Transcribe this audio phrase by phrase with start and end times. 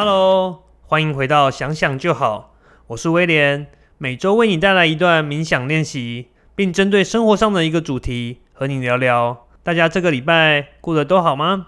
[0.00, 2.54] Hello，欢迎回到想想就好，
[2.86, 3.66] 我是威廉，
[3.96, 9.48] 每周为你带来一段冥想练习，并针对生活上的一个主题和你聊聊。
[9.64, 11.66] 大家这个礼拜过得都好吗？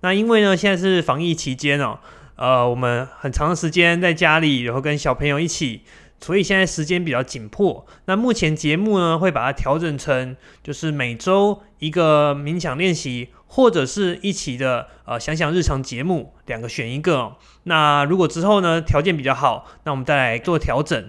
[0.00, 2.00] 那因为呢，现在是防疫期间哦，
[2.34, 5.82] 呃，我们很长的时间在家里，然后跟小朋友一起，
[6.20, 7.86] 所以现在时间比较紧迫。
[8.06, 13.28] 那目前节目呢，会把它调整成就是每周一个冥想练习。
[13.50, 17.36] 或者是一起的，呃，想想日常节目，两个选一个。
[17.62, 21.08] 那如果之后呢条件比较好，那我们再来做调整。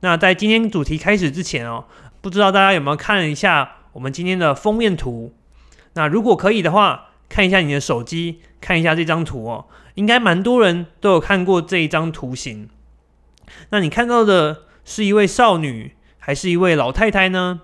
[0.00, 1.86] 那在今天主题开始之前哦，
[2.20, 5.32] 不知道大家有没有看一下我们今天的封面图？
[5.94, 9.64] 那如果可以的话，看一下你的手机，看一下这张图哦，
[9.94, 12.68] 应该蛮多人都有看过这一张图形。
[13.70, 17.62] 那你看到的是一位少女，还是一位老太太呢？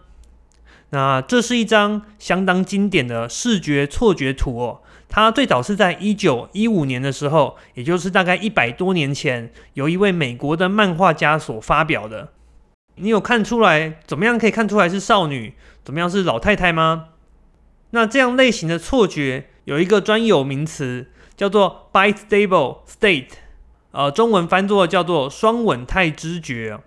[0.91, 12.33] 那这是一张相当经典的视觉错觉图哦，它最早是在一九一五年的时候，也就是大概一百多年前，由一位美国的漫画家所发表的。
[12.97, 17.11] 你有看出来怎么样可以看出来是少女，怎么样是老太太吗？
[17.91, 23.29] 那这样类型的错觉有一个专有名词叫做 bistable state，
[23.99, 26.79] 呃，中文翻作叫做双稳态知觉。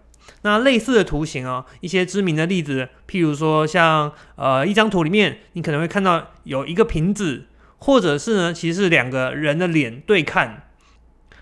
[0.44, 7.48] 那类似的图形啊，一些知名的例子，譬如说像呃一张图里面，你可能会看到有一个瓶子，
[7.80, 10.70] 或者是呢，其实是两个人的脸对看。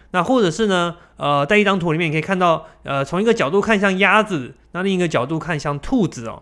[0.09, 6.41] 那或者是呢，呃，在一张图里面，你可以看到，呃，从一个角度看像鸭子，那另一个角度看像兔子哦。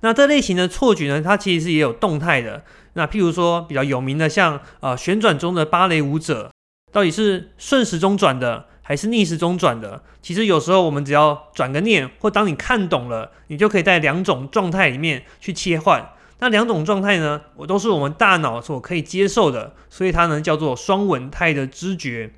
[0.00, 2.64] 那这类型的错觉呢，它其实是也有动态的。
[2.94, 6.50] 那譬如说比较有名的，像呃旋转中的芭蕾舞者，
[6.92, 8.66] 到底是顺时钟转的？
[8.82, 10.02] 还是逆时钟转的。
[10.20, 16.10] 其实有时候我们只要转个念，或当你看懂了，你就可以在两种状态里面去切换。
[16.40, 22.32] 那两种状态呢，我都是我们大脑所可以接受的，所以它呢叫做双稳态的知觉。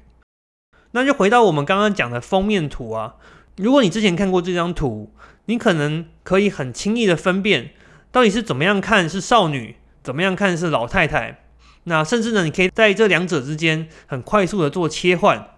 [0.91, 3.15] 那就回到我们刚刚讲的封面图啊，
[3.57, 5.15] 如果你之前看过这张图，
[5.47, 7.71] 你可能可以很轻易的分辨
[8.11, 11.42] 到底是怎么样看是少女，怎么样看是老太太。
[11.84, 15.48] 那甚至呢，你可以在这两者之间很快速的做切换。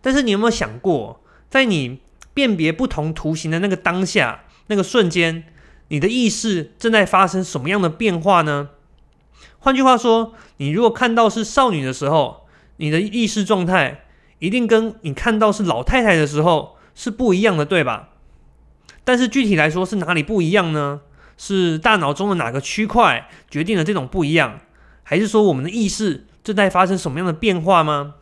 [0.00, 2.00] 但是你有没有想过，在你
[2.34, 5.44] 辨别不同图形的那个当下、那个瞬间，
[5.88, 8.70] 你的意识正在发生什么样的变化呢？
[9.58, 12.46] 换句话说，你如果看到是少女的时候，
[12.76, 14.04] 你的意识状态
[14.38, 18.10] 一定跟你看到是老太太的时候是不一样的，对吧？
[19.04, 21.00] 但是具体来说是哪里不一样呢？
[21.36, 24.60] 是大脑中的哪个区块决定了这种不一样，
[25.10, 28.16] 还是说我们的意识正在发生什么样的变化吗？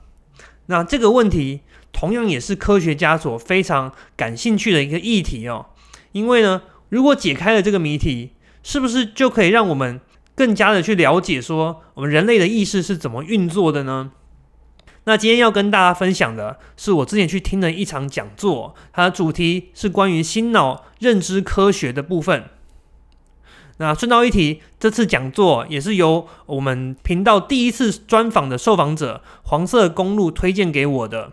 [0.66, 5.66] 那这个问题同样也是科学家所非常感兴趣的一个议题哦，
[6.12, 10.00] 因为呢，如果解开了这个谜题，是不是就可以让我们
[10.36, 14.12] 更加的去了解说我们人类的意识是怎么运作的呢？
[15.06, 22.44] 那今天要跟大家分享的是我之前去听的一场讲座，它的主题是关于心脑认知科学的部分。
[23.78, 31.32] 那顺道一提，这次讲座也是由我们频道第一次专访的受访者黄色公路推荐给我的。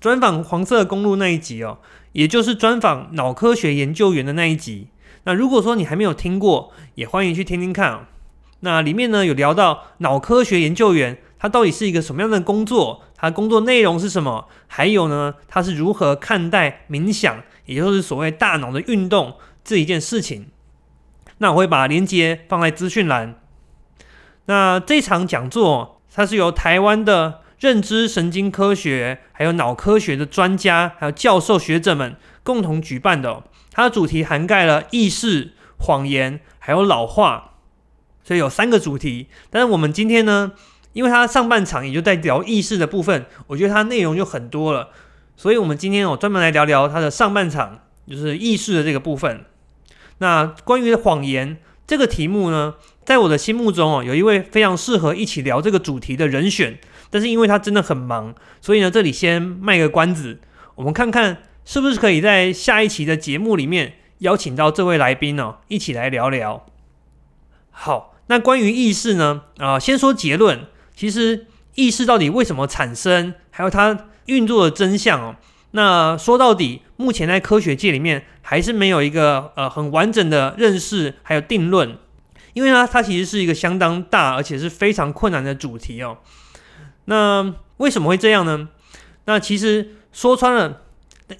[0.00, 1.78] 专访黄色公路那一集哦，
[2.12, 4.88] 也就是专访脑科学研究员的那一集。
[5.24, 8.06] 那如果说你还没有听过，也欢迎去听听看。
[8.60, 20.46] 那里面呢有聊到脑科学研究员他到底是一个什么样的工作，他工作内容是什么，还有呢他是如何看待冥想，也就是所谓大脑的运动这一件事情。
[21.38, 23.34] 那我会把链接放在资讯栏。
[24.46, 33.42] 那这场讲座，它是由台湾的认知神经科学还有脑科学的专家还有教授学者们共同举办的。
[33.72, 37.54] 它的主题涵盖了意识、谎言还有老化，
[38.22, 39.26] 所以有三个主题。
[39.50, 40.52] 但是我们今天呢，
[40.92, 44.88] 因为它上半场也就在聊意识的部分，我觉得它内容就很多了，
[45.36, 49.44] 所以我们今天我专门来聊聊它的上半场，就是意识的这个部分。
[50.18, 52.74] 那关于谎言这个题目呢，
[53.04, 56.78] 在我的心目中哦，有一位非常适合一起聊这个主题的人选，
[57.10, 60.40] 但是因为他真的很忙，所以呢，这里先卖个关子，
[60.74, 66.66] 我们看看是不是可以在下一期的节目里面邀请到这位来宾呢，一起来聊聊。
[67.70, 75.36] 好，那关于意识呢，啊，先说结论，其实意识到底为什么产生，还有它运作的真相哦。
[75.76, 81.98] 那说到底，目前在科学界里面还是没有一个呃很完整的认识，还有定论，
[82.54, 86.16] 因为呢，它其实是一个相当大而且是非常困难的主题哦。
[87.04, 88.70] 那为什么会这样呢？
[89.26, 90.80] 那其实说穿了，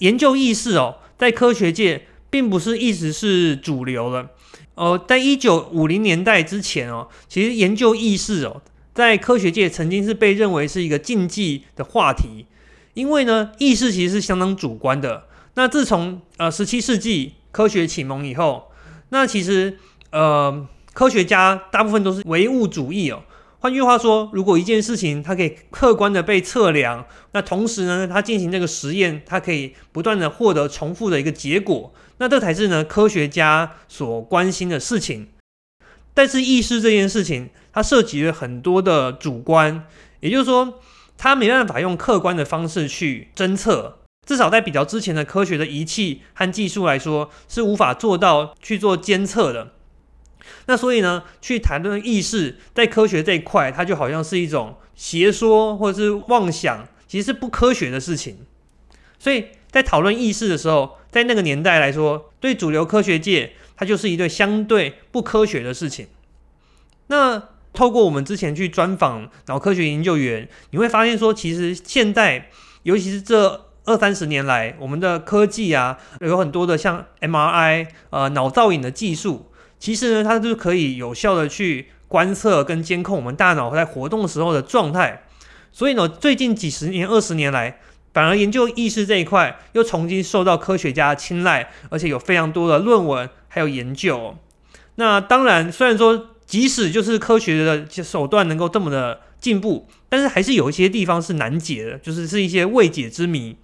[0.01, 4.33] 研究意识哦，在科学界并不是一直是主流了。
[4.75, 8.61] 哦，在一九五零年代之前哦，其实研究意识哦，
[8.93, 12.45] 在科学界曾经是被认为是一个禁忌的话题，
[12.97, 15.25] 因为呢，意识其实是相当主观的。
[15.53, 18.73] 那自从呃十七世纪科学启蒙以后，
[19.11, 19.79] 那其实
[20.11, 23.23] 呃科学家大部分都是唯物主义哦。
[23.59, 35.29] 换句话说，如果一件事情它可以客观的被测量，那同时呢，它进行这个实验，它可以不断的获得重复的一个结果，那这才是呢科学家所关心的事情。
[36.15, 39.85] 但是意识这件事情，它涉及了很多的主观，
[40.21, 40.81] 也就是说，
[41.19, 49.73] 它没办法用客观的方式去侦测，至少在比较之前的科学的仪器和技术来说，是无法做到去做监测的。
[50.67, 58.39] 那所以呢，去谈论意识在科学这一块，它就好像是一种邪说或者是妄想，其实是不科学的事情。
[59.19, 66.07] 所以在讨论意识的时候，在那个年代来说，对主流科学界，它就是一对相对不科学的事情。
[67.09, 67.43] 那
[67.77, 72.49] 透过我们之前去专访脑科学研究员，你会发现说，其实现在，
[72.83, 79.53] 尤其是这二三十年来，我们的科技啊，有很多的像 MRI 呃脑造影的技术。
[79.79, 85.25] 其实呢，它就可以有效的去观测跟监控我们大脑在活动时候的状态。
[85.71, 87.79] 所以呢，最近几十年、二十年来，
[88.15, 94.35] 反而研究意识这一块又重新受到科学家青睐，而且有非常多的论文还有研究。
[94.95, 103.57] 那当然，虽然说即使就是科学的手段能够这么的进步，但是还是有一些地方是难解的，就是是一些未解之谜。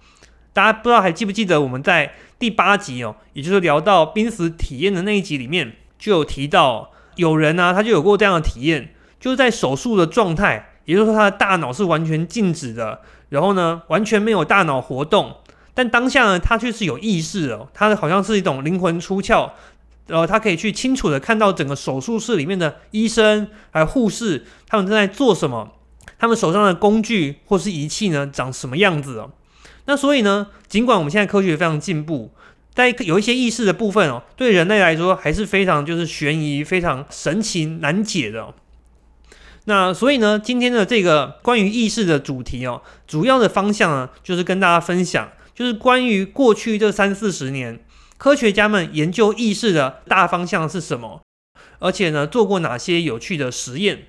[0.51, 5.77] 大家不知道还记不记得我们在第八集哦，也就是聊到濒死体验的那一集里面。
[5.97, 15.37] 就有提到有人呢，他就有过这样的体验，就是在手术的状态，也就是说他的大脑是完全静止的，然后呢完全没有大脑活动，
[15.73, 19.49] 但当下呢他却是有意识哦，他好像是一种灵魂出窍，
[20.07, 25.73] 然后他可以去清楚的看到整个手术室里面的医生还有护士，他们正在做什么，
[26.17, 29.31] 他们手上的工具或是仪器呢长什么样子哦。
[29.85, 32.31] 那所以呢，尽管我们现在科学非常进步。
[32.75, 38.51] 在有一些意识的部分哦，对人类来说还是非常就是悬疑、非常神奇难解的。
[39.65, 47.79] 那所以呢，今天的这个关于意识的主题哦，主要的方向呢，就是跟大家分享，就是关于过去这三四十年
[48.17, 51.21] 科学家们研究意识的大方向是什么，
[51.79, 54.05] 而且呢，做过哪些有趣的实验。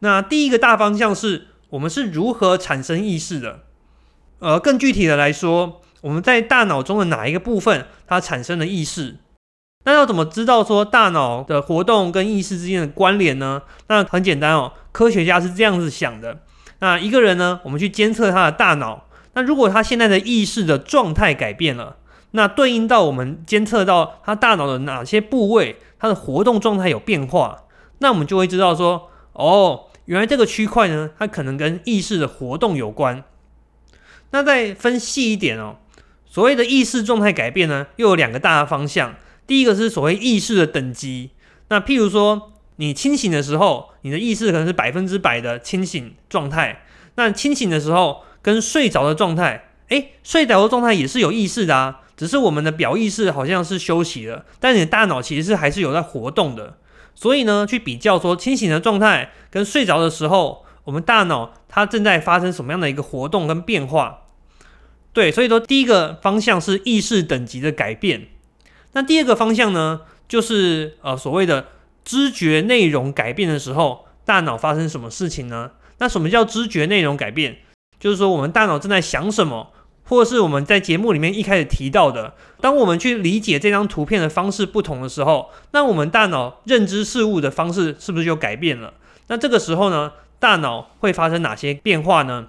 [0.00, 3.60] 那第一个大方向是我们是如何产生意识的，
[4.38, 5.80] 呃，更具体的来说。
[6.02, 9.16] 我们在大脑中的哪一个部分它产生了意识？
[9.86, 13.62] 那要怎么知道说大脑的活动跟意识之间的关联呢？
[13.88, 16.42] 那很简单哦，科学家是这样子想的：
[16.80, 21.96] 那一个人呢，我们去监测他的大脑，那如果他现在的意识的状态改变了，
[22.36, 27.62] 那对应到我们监测到他大脑的哪些部位，它的活动状态有变化，
[27.98, 33.22] 那我们就会知道说，哦，原来这个区块呢，它可能跟意识的活动有关。
[34.32, 35.76] 那再分细一点哦。
[36.26, 39.14] 所谓的意识状态改变呢，又有两个大的方向。
[39.46, 41.30] 第一个是所谓意识的等级。
[41.68, 46.84] 那譬如说，你清醒的时候，你的意识可能是百分之百的清醒状态。
[47.14, 56.78] 那清醒的时候跟睡着的状态，诶，睡着的状态也是有意识的啊，只是我们的表意识好像是休息了，但你的大脑其实是还是有在活动的。
[57.14, 64.20] 所以呢，去比较说清醒的状态跟睡着的时候，我们大脑它正在发生什么样的一个活动跟变化。
[65.12, 68.28] 对，所以说第一个方向是意识等级的改变，
[68.92, 71.68] 那第二个方向呢，就是呃所谓的
[72.04, 75.70] 知觉内容改变的时候，大脑发生什么事情呢？
[75.98, 77.58] 那什么叫知觉内容改变？
[78.00, 79.70] 就是说我们大脑正在想什么，
[80.06, 88.92] 或是我们在节目里面一开始提到的，当我们去理解这张图片的方式不同的时候，那我们大脑认知事物的方式是不是就改变了？
[89.28, 92.48] 那这个时候呢，大脑会发生哪些变化呢？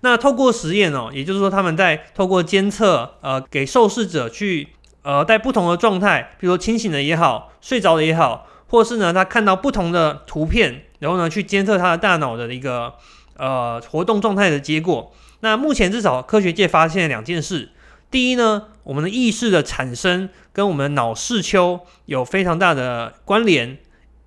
[0.00, 4.68] 那透过实验哦，也就是说，他们在透过监测，呃，给受试者去，
[5.02, 12.92] 呃，在不同的状态，比如说清醒的也好，睡着的也好，或是呢，他看到不同的图片，然后呢，去监测他的大脑的一个
[13.36, 15.12] 呃活动状态的结果。
[15.42, 17.70] 那目前至少科学界发现两件事：
[18.12, 23.78] 第一呢，我们的意识的产生跟我们脑视丘有非常大的关联。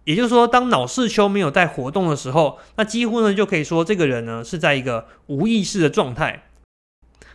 [0.04, 6.44] 也就是说，当脑视丘没有在活动的时候，那几乎呢就可以说这个人呢是在一个无意识的状态。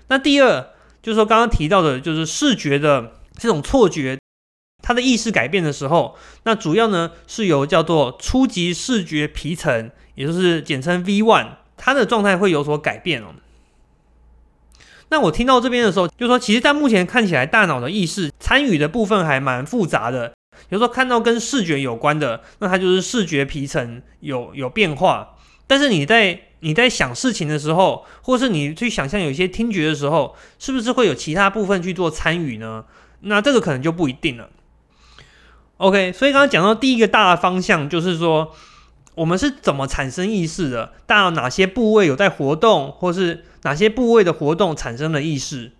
[0.08, 0.68] 那第二
[1.02, 4.18] 就是说，刚刚提到的，就是视觉的这种错觉，
[4.82, 13.34] 他的意识改变的时候，那主要呢是由叫做初级视觉皮层，也就是简称 V one，它的状态会有所改变哦。
[15.10, 20.32] 那我听到这边的时候，就说其实，在目前看起来，大脑的意识参与的部分还蛮复杂的。
[20.68, 25.36] 有时候看到跟视觉有关的，那它就是视觉皮层有有变化。
[25.66, 32.84] 但是你在你在想事情的时候，或是你去想象有一些听觉的时候，是不是会有其他部分去做参与呢？
[33.22, 34.50] 那这个可能就不一定了。
[35.78, 38.52] OK，所以刚刚讲到第一个大的方向，就是说
[39.14, 45.72] 我们是怎么产生意识的，大脑哪些部位有在活动，或是哪些部位的活动产生了意识。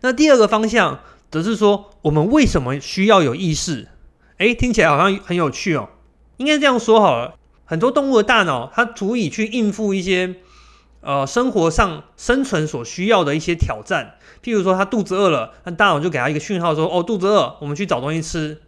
[0.00, 3.88] 那第二个方向则是说，我们为什么需要有意识？
[4.38, 5.88] 诶，听起来好像很有趣哦。
[6.36, 7.34] 应该这样说好了，
[7.64, 10.36] 很多动物的大脑它足以去应付一些
[11.00, 14.16] 呃生活上生存所需要的一些挑战。
[14.42, 18.60] 譬如说，它肚子饿了，那大脑就给它一个讯号说：“哦，肚子饿，我们去找东西吃。”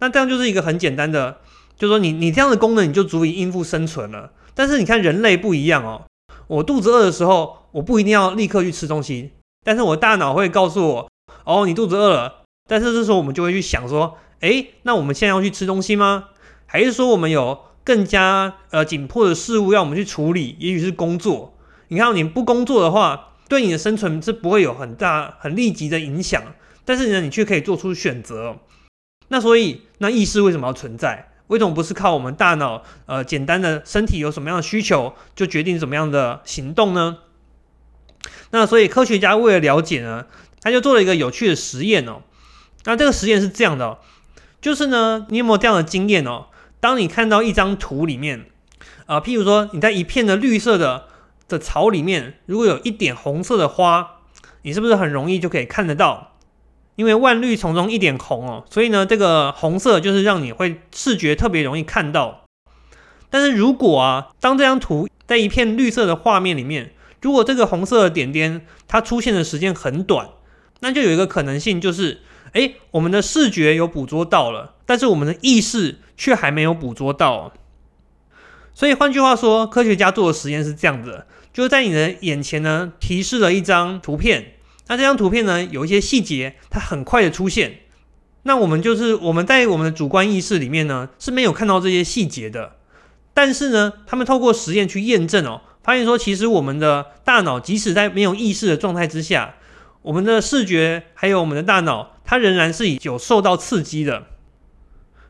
[0.00, 1.38] 那这样就是一个很简单的，
[1.78, 4.32] 就是说你你这样的功能你就足以应付生存了。
[4.54, 6.02] 但是你看人类不一样哦，
[6.48, 9.32] 我肚子饿的时候，我不一定要立刻去吃东西。
[9.64, 11.10] 但是我大脑会告诉我，
[11.44, 12.42] 哦，你肚子饿了。
[12.66, 16.30] 但是这时候我们就会去想说，诶，那我们现在要去吃东西吗？
[16.66, 20.56] 还是说我们有更加呃紧迫的事物要我们去处理？
[20.58, 21.54] 也许是工作。
[21.88, 26.42] 你看，你不工作的话，对你的生存是不会有很大很立即的影响。
[26.84, 28.56] 但是呢，你却可以做出选择。
[29.28, 31.27] 那所以，那意识为什么要存在？
[31.48, 37.18] 为什么不是靠我们大脑呃简单的身体有什么样的需求就决定怎么样的行动呢？
[38.50, 40.26] 那所以科学家为了了解呢，
[40.60, 42.22] 他就做了一个有趣的实验哦。
[42.84, 43.98] 那这个实验是这样的，
[44.60, 46.46] 就是呢，你有没有这样的经验哦？
[46.80, 48.46] 当你看到一张图里面，
[49.06, 51.06] 啊，譬如说你在一片的绿色的
[51.48, 54.20] 的草里面，如果有一点红色的花，
[54.62, 56.36] 你是不是很容易就可以看得到？
[56.98, 62.40] 因为万绿丛中一点红哦，所以呢，这个红色就是让你会视觉特别容易看到。
[63.30, 70.30] 但是如果啊，当这张图在一片绿色的画面里面，如果这个红色的点点它出现的时间很短，
[70.80, 72.20] 那就有一个可能性，就是，
[72.52, 77.52] 哎，我们的视觉有捕捉到了，但是我们的意识却还没有捕捉到。
[78.74, 84.54] 所以换句话说，科学家做的实验是这样子：，就是在你的眼前呢，提示了一张图片，
[84.88, 87.80] 那这张图片呢，有一些细节，它很快的出现，
[88.42, 92.76] 那我们就是我们在我们的主观意识里面呢，是没有看到这些细节的，
[93.32, 95.60] 但是呢，他们透过实验去验证哦。
[95.82, 99.54] 发现说，其实我们的大脑即使在没有意识的状态之下，
[100.02, 104.24] 我们的视觉还有我们的大脑，它仍然是有受到刺激的。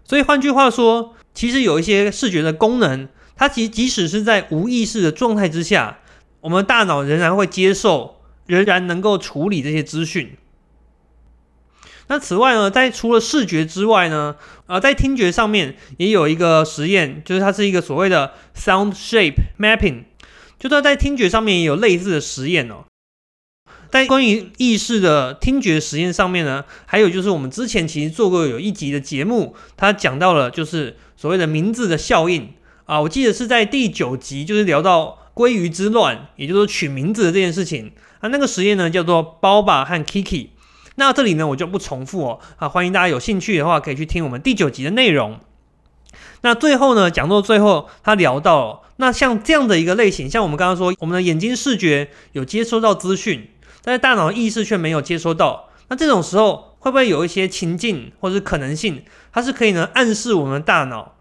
[0.04, 5.98] 所以换句话说，其实有一些视觉的功能，它其实即使是在无意识的状态之下，
[6.40, 8.17] 我们大脑仍然会接受，
[8.48, 10.36] 仍然能够处理这些资讯。
[12.08, 14.34] 那此外呢，在除了视觉之外呢，
[14.66, 20.04] 呃，在听觉上面也有一个实验，就是它是一个所谓的 sound shape mapping。
[20.58, 22.86] 就说在听觉上面也有类似的实验哦，
[23.90, 32.54] 在关于意识的听觉实验上面呢，还有就是我们之前其实做过有一集的节目，它讲到了就是所谓的名字的效应
[32.86, 40.48] 啊，我记得是在第九集，就是聊到鲑鱼之乱，也就是取名字的这件事情啊，那个实验呢叫做包巴和 Kiki，
[40.96, 45.38] 那这里呢我就不重复哦啊，欢迎大家有兴趣的话可以去听我们第九集的内容。
[46.40, 53.48] 那最后呢，讲到最后，他聊到，那像这样的一个类型，像我们刚刚说，我们的眼睛视觉有接收到资讯，
[53.84, 55.68] 但是大脑意识却没有接收到。
[55.86, 61.14] 那这种时候，会不会有一些情境或者可能性，它是可以呢暗示我们大脑，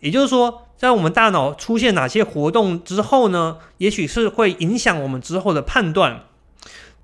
[0.00, 6.24] 也就是说，在我们大脑出现哪些活动之后呢，也许是会影响我们之后的判断。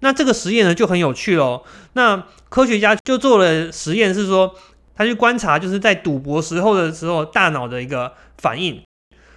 [0.01, 1.63] 那这个实验呢就很有趣喽。
[1.93, 4.53] 那科学家就做了实验，是说。
[4.97, 8.83] 他去观察，就是在赌博时候的时候，大脑的一个反应。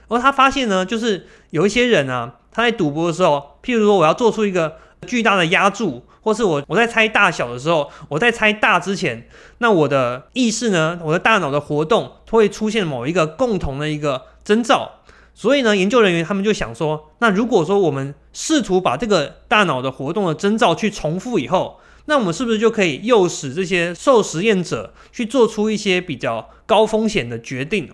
[0.07, 9.29] 而他发现呢，就是有一些人啊，他在赌博的时候，譬如说我要做出一个巨大的压注，或是我我在猜大小的时候，我在猜大之前，
[9.59, 15.01] 那我的意识呢，我的大脑的活动会出现某一个共同的一个征兆。
[15.33, 27.89] 所以呢，研究人员他们就想说，那如果说我们试图把这个大脑的活动的征兆去重复以后，那我们是不是就可以诱使这些受实验者去做出一些比较高风险的决定？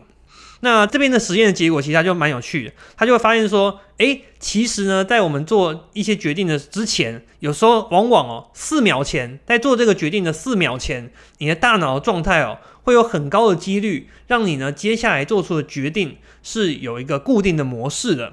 [0.61, 18.31] 那这边的实验的结果其实就蛮有趣的，他就会发现说，诶，其实呢，在我们做一些决定的之前，有时候往往哦，四秒前在做这个决定的四秒前，你的大脑的状态哦，会有很高的几率让你呢接下来做出的决定是有一个固定的模式的。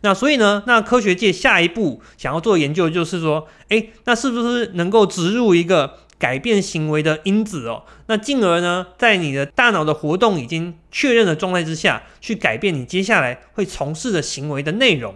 [0.00, 7.84] 那所以呢，那科学界下一步想要做研究，就是说，哎，那是不是能够植入一个改变行为的因子哦？
[8.06, 15.14] 那进而呢，在你的大脑的活动已经确认的状态之下，去改变你接下来会从事的行为的内容？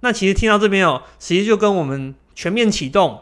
[0.00, 3.18] 那其实听到这边哦，其实就跟我们全面启动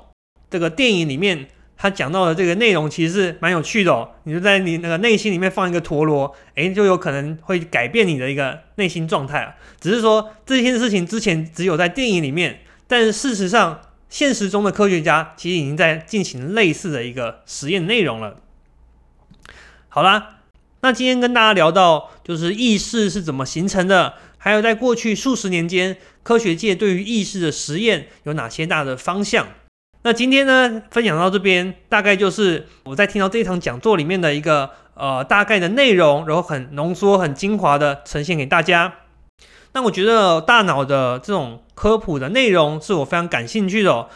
[0.51, 1.49] 这个电影里面
[1.81, 4.11] 他讲到的这个内容其实是蛮有趣的哦。
[4.25, 9.55] 你就在你那个内心里面放一个陀螺，诶，就有可能会改变你的一个内心状态啊。
[9.81, 18.41] 只是说这件事情之前只有在电影里面，但事实上现实中的科学家其实已经在进行类似的一个实验内容了。
[19.89, 20.41] 好啦，
[20.81, 29.47] 那今天跟大家聊到就是意识是怎么形成的，还有在过去数十年间科学界对于意识的实验有哪些大的方向。
[30.03, 38.95] 那今天呢，分享到这边，大概就是我在听到这一场讲座里面的一个呃大概的内容，然后很浓缩、很精华的呈现给大家。
[39.73, 43.93] 那我觉得大脑的这种科普的内容是我非常感兴趣的。
[43.93, 44.09] 哦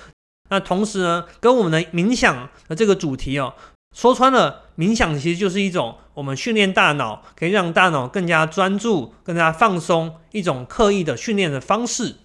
[0.51, 3.55] 那同时呢，跟我们的冥想的这个主题哦，
[3.97, 12.17] 说穿了，冥想其实就是一种我们训练大脑，可以让大脑更加专注、更加放松一种刻意的训练的方式。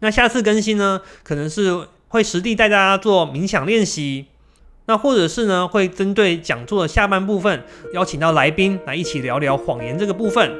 [0.00, 1.88] 那下次更新呢，可能是。
[2.08, 4.26] 会实地带大家做冥想练习，
[4.86, 7.62] 那或者是呢，会针对讲座的下半部分
[7.94, 10.50] 邀请到来宾来一起聊聊谎言这个部分。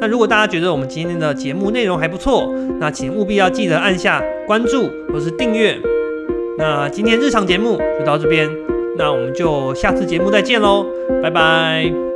[0.00, 5.76] 那如果大家觉得我们今天的节目内容还不错，那请务必要记得按下关注或是订阅。
[6.56, 8.48] 那今天日常节目就到这边，
[8.96, 10.86] 那我们就下次节目再见喽，
[11.22, 12.07] 拜拜。